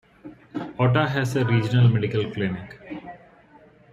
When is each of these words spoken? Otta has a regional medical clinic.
Otta 0.79 1.07
has 1.07 1.35
a 1.35 1.45
regional 1.45 1.87
medical 1.87 2.27
clinic. 2.31 2.79